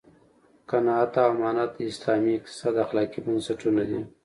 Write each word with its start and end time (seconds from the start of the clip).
قناعت 0.69 1.13
او 1.23 1.29
امانت 1.35 1.69
د 1.75 1.79
اسلامي 1.91 2.31
اقتصاد 2.35 2.75
اخلاقي 2.85 3.19
بنسټونه 3.25 3.81
دي. 3.89 3.99